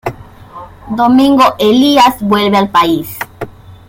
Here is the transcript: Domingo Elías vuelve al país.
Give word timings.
Domingo 0.89 1.55
Elías 1.59 2.17
vuelve 2.21 2.57
al 2.57 2.71
país. 2.71 3.17